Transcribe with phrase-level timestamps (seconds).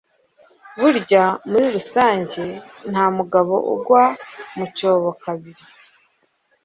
[0.79, 2.43] burya muri rusanjye
[2.91, 4.03] ntamugabo ugwa
[4.57, 5.63] mucyobo kabiri